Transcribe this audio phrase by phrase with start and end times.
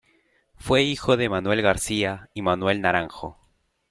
[0.57, 3.37] Fue hijo de Manuel García y Manuela Naranjo.